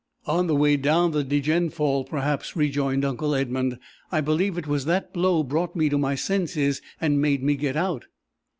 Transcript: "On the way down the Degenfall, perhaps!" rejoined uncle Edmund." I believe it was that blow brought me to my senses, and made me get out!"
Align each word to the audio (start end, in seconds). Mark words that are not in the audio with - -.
"On 0.25 0.47
the 0.47 0.55
way 0.55 0.77
down 0.77 1.11
the 1.11 1.23
Degenfall, 1.23 2.05
perhaps!" 2.05 2.55
rejoined 2.55 3.05
uncle 3.05 3.35
Edmund." 3.35 3.77
I 4.11 4.19
believe 4.19 4.57
it 4.57 4.65
was 4.65 4.85
that 4.85 5.13
blow 5.13 5.43
brought 5.43 5.75
me 5.75 5.89
to 5.89 5.97
my 5.99 6.15
senses, 6.15 6.81
and 6.99 7.21
made 7.21 7.43
me 7.43 7.55
get 7.55 7.75
out!" 7.75 8.05